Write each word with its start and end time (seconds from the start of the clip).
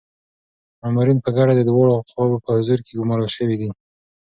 مامورین 0.81 1.17
په 1.25 1.29
ګډه 1.37 1.53
د 1.55 1.61
دواړو 1.69 1.95
خواوو 2.09 2.43
په 2.43 2.49
حضور 2.57 2.79
کي 2.85 2.91
ګمارل 2.99 3.29
شوي 3.37 3.55
دي. 3.61 3.69